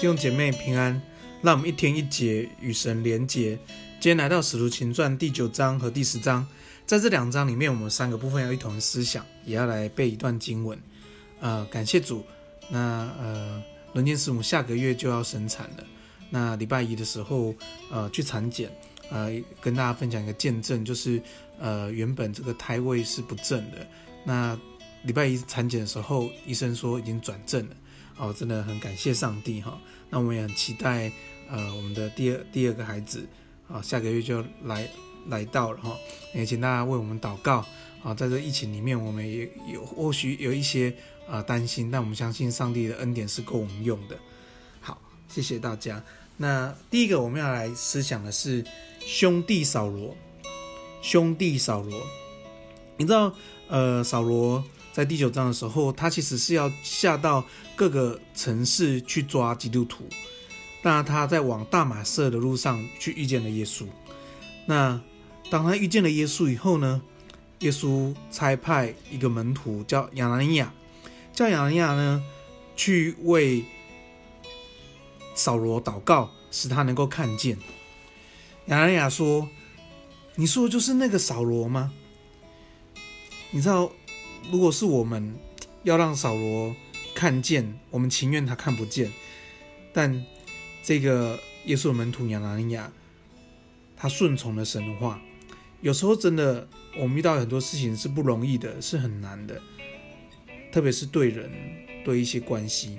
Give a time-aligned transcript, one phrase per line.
[0.00, 1.02] 弟兄姐妹平安，
[1.42, 3.58] 让我们一天一节与神连结。
[3.98, 6.46] 今天来到《使徒行传》第九章和第十章，
[6.86, 10.78] 在这两章里面，我们三个部分要一同思想，也要来背一段经文。
[11.40, 12.24] 呃，感谢主。
[12.70, 13.60] 那呃，
[13.92, 15.84] 伦间师母下个月就要生产了。
[16.30, 17.52] 那礼拜一的时候，
[17.90, 18.70] 呃，去产检，
[19.10, 21.20] 呃，跟大家分享一个见证，就是
[21.58, 23.84] 呃，原本这个胎位是不正的。
[24.24, 24.56] 那
[25.02, 27.76] 礼拜一产检的时候，医生说已经转正了，
[28.18, 29.80] 哦，真的很感谢上帝哈。
[30.10, 31.10] 那我们也很期待，
[31.48, 33.26] 呃，我们的第二第二个孩子，
[33.68, 34.88] 啊，下个月就来
[35.28, 35.96] 来到了哈。
[36.34, 37.64] 也请大家为我们祷告
[38.02, 40.92] 啊，在这疫情里面，我们也有或许有一些
[41.28, 44.18] 啊担心，但我们相信上帝的恩典是够我们用的。
[44.80, 46.02] 好，谢谢大家。
[46.36, 48.64] 那第一个我们要来思想的是
[49.00, 50.16] 兄弟扫罗，
[51.02, 52.00] 兄弟扫罗，
[52.96, 53.32] 你知道，
[53.68, 54.64] 呃，扫罗。
[54.98, 57.44] 在第九章的时候，他其实是要下到
[57.76, 60.02] 各个城市去抓基督徒。
[60.82, 63.86] 那他在往大马色的路上去遇见了耶稣。
[64.66, 65.00] 那
[65.50, 67.00] 当他遇见了耶稣以后呢，
[67.60, 70.74] 耶稣差派一个门徒叫亚拿尼亚，
[71.32, 72.20] 叫亚拿尼亚呢
[72.74, 73.64] 去为
[75.32, 77.56] 扫罗祷告，使他能够看见。
[78.66, 79.48] 亚拿尼亚说
[80.34, 81.92] ：“你说的就是那个扫罗吗？
[83.52, 83.92] 你知道？”
[84.50, 85.34] 如果是我们
[85.82, 86.74] 要让扫罗
[87.14, 89.12] 看见，我们情愿他看不见。
[89.92, 90.24] 但
[90.82, 92.90] 这个耶稣的门徒亚拿尼亚，
[93.96, 95.20] 他顺从了神的话。
[95.80, 96.66] 有时候真的，
[96.98, 99.60] 我们遇到很多事情是不容易的，是很难的，
[100.72, 101.50] 特别是对人，
[102.04, 102.98] 对一些关系。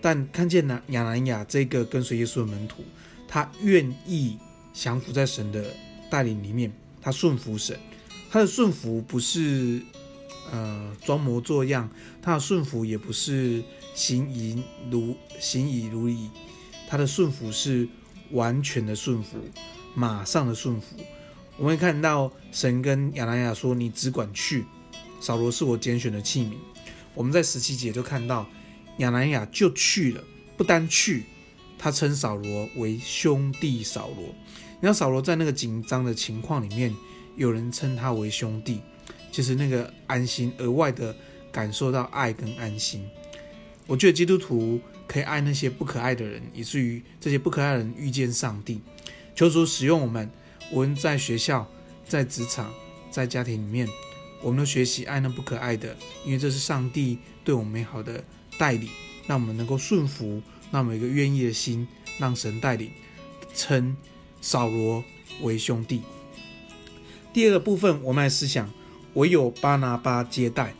[0.00, 2.84] 但看见亚拿尼亚这个跟随耶稣的门徒，
[3.28, 4.38] 他愿意
[4.72, 5.64] 降服在神的
[6.10, 7.78] 带领里面，他顺服神。
[8.30, 9.82] 他的顺服不是。
[10.52, 11.88] 呃，装模作样，
[12.20, 16.28] 他的顺服也不是行以如行以如仪，
[16.86, 17.88] 他的顺服是
[18.32, 19.38] 完全的顺服，
[19.94, 20.98] 马上的顺服。
[21.56, 24.66] 我们会看到神跟亚拿尼亚说：“你只管去，
[25.20, 26.52] 扫罗是我拣选的器皿。”
[27.16, 28.46] 我们在十七节就看到
[28.98, 30.22] 亚拿尼亚就去了，
[30.58, 31.24] 不单去，
[31.78, 34.34] 他称扫罗为兄弟扫罗。
[34.82, 36.94] 然后扫罗在那个紧张的情况里面，
[37.36, 38.82] 有人称他为兄弟。
[39.32, 41.16] 就是那个安心，额外的
[41.50, 43.04] 感受到爱跟安心。
[43.86, 44.78] 我觉得基督徒
[45.08, 48.80] 可以爱那些不可爱的人，以至于这些不可爱的人遇见上帝。
[49.34, 50.30] 求主使用我们，
[50.70, 51.68] 无论在学校、
[52.06, 52.72] 在职场、
[53.10, 53.88] 在家庭里面，
[54.42, 58.22] 我们都学习爱那不可爱的，因为这是上帝对我们美好的
[58.58, 58.88] 带领，
[59.26, 61.88] 让我们能够顺服，让我们有一个愿意的心，
[62.18, 62.90] 让神带领，
[63.54, 63.96] 称
[64.42, 65.02] 扫罗
[65.40, 66.02] 为兄弟。
[67.32, 68.70] 第二个部分，我们来思想。
[69.14, 70.74] 唯有巴拿巴接待，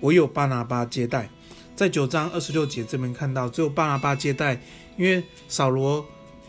[0.00, 1.30] 唯有巴拿巴接待，
[1.76, 4.60] 在九章二十六节这边看到，只有巴拿巴接待，
[4.96, 6.04] 因为扫罗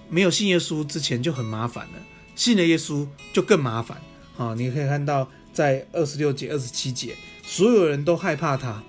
[0.09, 1.99] 没有信耶稣之前就很麻烦了，
[2.35, 4.01] 信了耶稣就更麻烦。
[4.37, 8.81] 啊，你可以看到在二十六节、二十七节，所有人都害怕他，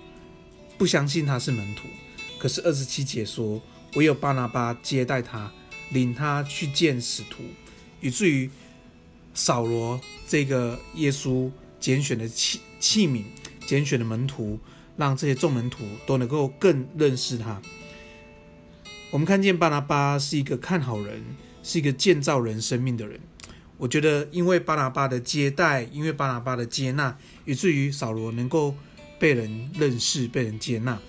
[0.77, 1.87] 不相信他是门徒。
[2.39, 3.61] 可是二十七节说，
[3.93, 5.51] 唯有巴拿巴接待他，
[5.91, 7.43] 领他去见使徒，
[7.99, 8.49] 以至于
[9.35, 11.51] 扫罗这个耶稣。
[11.81, 13.23] 拣选的器器皿，
[13.65, 14.57] 拣选的门徒，
[14.95, 17.61] 让这些众门徒都能够更认识他。
[19.09, 21.21] 我们看见巴拿巴是一个看好人，
[21.63, 23.19] 是一个建造人生命的人。
[23.77, 28.75] 我觉得，因为巴拿巴的接待，因为巴拿巴的接纳，以至于扫罗能够
[29.17, 30.99] 被人认识、被人接纳。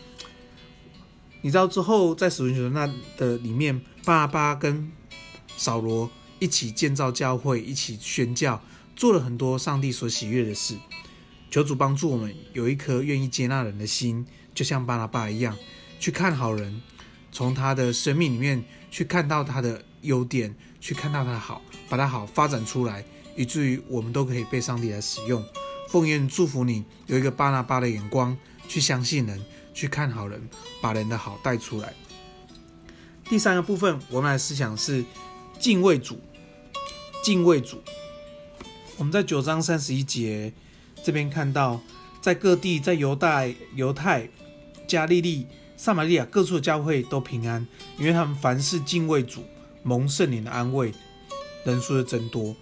[1.43, 4.91] 你知道之后，在使徒行传那的里面，巴拿巴跟
[5.57, 8.63] 扫罗一起建造教会，一起宣教。
[8.95, 10.77] 做了很多上帝所喜悦的事，
[11.51, 15.57] 求主帮助我们有一颗愿意接纳人的心，就像巴拿巴一样，
[15.99, 16.81] 去看好人，
[17.31, 23.05] 从他的生命里面去看到他的优点，去看到他的好，把他好发展出来，
[23.37, 25.45] 以至于我们都可以被上帝来使用。
[25.89, 28.37] 奉愿祝福你有一个巴拿巴的眼光，
[28.69, 29.43] 去相信人，
[29.75, 30.41] 去看好人，
[30.81, 31.93] 把人的好带出来。
[33.29, 35.05] 第三个部分，我们来思想是
[35.59, 36.19] 敬畏主，
[37.23, 37.83] 敬畏主。
[39.03, 40.53] 我们在九章三十一节
[41.03, 41.81] 这边看到，
[42.21, 43.45] 在各地，在犹大、
[43.75, 44.29] 犹太、
[44.87, 45.45] 加利利、
[45.77, 47.67] 撒玛利亚各处的教会都平安，
[47.99, 49.43] 因为他们凡事敬畏主，
[49.83, 50.93] 蒙圣灵的安慰，
[51.65, 52.55] 人数的增多。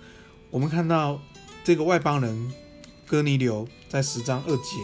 [0.49, 1.21] 我们看到
[1.63, 2.51] 这个外邦人
[3.07, 4.77] 哥尼流在十章二节，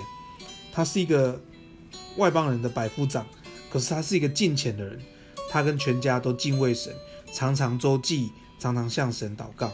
[0.75, 1.41] 他是一个
[2.19, 3.26] 外邦人的百夫长，
[3.70, 5.00] 可是他是一个敬虔的人，
[5.49, 6.94] 他跟全家都敬畏神，
[7.32, 9.73] 常常周济，常常向神祷告。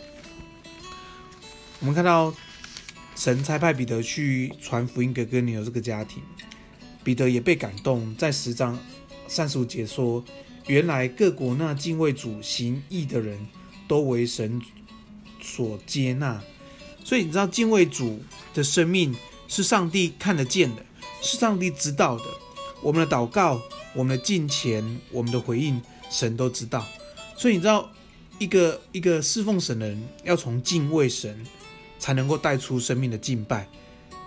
[1.83, 2.33] 我们看到
[3.17, 6.23] 神差派彼得去传福音给哥尼流这个家庭，
[7.03, 8.79] 彼得也被感动，在十章
[9.27, 10.25] 三十五节说
[10.69, 13.37] ：“原来各国那敬畏主行义的人
[13.89, 14.63] 都为神
[15.41, 16.41] 所接纳。
[17.03, 18.23] 所以你知道，敬畏主
[18.55, 19.13] 的生命
[19.49, 20.87] 是上帝看得见的，
[21.21, 22.25] 是上帝知道的。
[22.81, 23.61] 我们的祷告、
[23.93, 26.87] 我们的敬虔、我们的回应，神都知道。
[27.37, 27.91] 所以你知道，
[28.39, 31.45] 一个一个侍奉神的人，要从敬畏神，
[32.03, 33.69] 才能够带出生命的敬拜，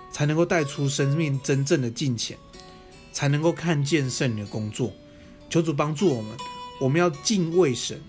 [0.09, 2.37] 才能够带出生命真正的敬虔，
[3.11, 4.93] 才能够看见圣灵的工作。
[5.49, 6.37] 求主帮助我们，
[6.79, 8.01] 我们要敬畏神，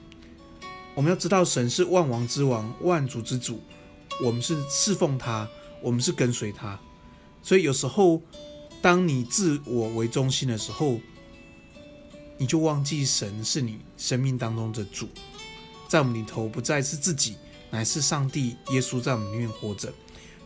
[0.95, 3.61] 我们要知道神是万王之王、万主之主。
[4.23, 5.49] 我们是侍奉他，
[5.83, 6.79] 我们是跟随他，
[7.43, 8.23] 所以有时候，
[8.81, 11.01] 当你自我为中心的时候，
[12.39, 15.09] 你就忘记神是你生命当中的主，
[15.89, 17.37] 在我们里头不再是自己，
[17.71, 19.93] 乃是上帝耶稣在我们里面活着。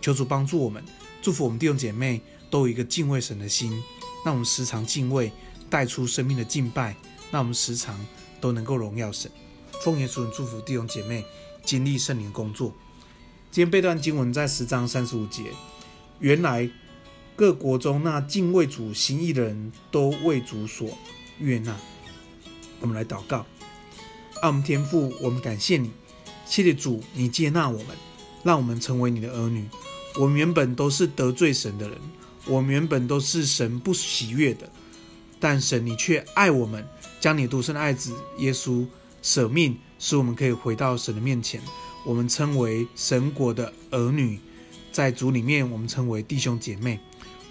[0.00, 0.84] 求主帮助我们，
[1.20, 2.20] 祝福我们弟兄姐妹
[2.50, 3.70] 都有一个敬畏神的心，
[4.24, 5.30] 让我们时常敬畏，
[5.68, 6.96] 带出生命的敬拜，
[7.30, 7.98] 让我们时常
[8.40, 9.30] 都能够荣耀神。
[9.82, 11.24] 奉耶稣祝福弟兄姐妹
[11.64, 12.72] 经历圣灵工作。
[13.50, 15.44] 今天背段经文在十章三十五节。
[16.18, 16.70] 原来
[17.34, 20.90] 各国中那敬畏主行义的人都为主所
[21.38, 21.76] 悦纳。
[22.80, 23.44] 我们来祷告：
[24.40, 25.90] 爱我们天父，我们感谢你，
[26.50, 27.96] 谢谢主，你接纳我们，
[28.42, 29.64] 让我们成为你的儿女。
[30.16, 31.96] 我们原本都是得罪神的人，
[32.44, 34.68] 我们原本都是神不喜悦的，
[35.38, 36.84] 但神你却爱我们，
[37.20, 38.84] 将你独生的爱子耶稣
[39.22, 41.62] 舍命，使我们可以回到神的面前。
[42.04, 44.36] 我们称为神国的儿女，
[44.90, 46.98] 在主里面，我们称为弟兄姐妹。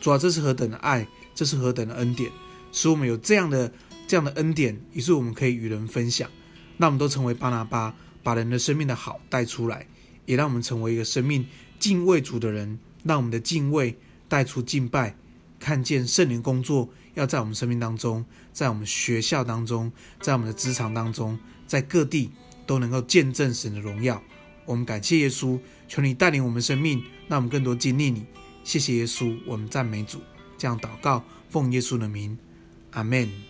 [0.01, 2.29] 主啊，这是何等的爱，这是何等的恩典，
[2.73, 3.71] 使我们有这样的
[4.09, 6.29] 这样的恩典，于是我们可以与人分享。
[6.75, 9.87] 那我们都成为巴拿巴，把人的生命的好带出来，
[10.25, 11.45] 也让我们成为一个生命
[11.79, 12.79] 敬畏主的人。
[13.03, 15.15] 让我们的敬畏带出敬拜，
[15.57, 19.89] 看见圣灵工作要在我们生命当中，在我们学校当中，
[20.19, 22.29] 在我们的职场当中，在各地
[22.67, 24.21] 都能够见证神的荣耀。
[24.65, 25.57] 我们感谢耶稣，
[25.87, 28.25] 求你带领我们生命，让我们更多经历你。
[28.65, 30.19] 谢谢耶稣，我们赞美主，
[30.57, 32.37] 这样祷告，奉耶稣的名，
[32.91, 33.48] 阿门。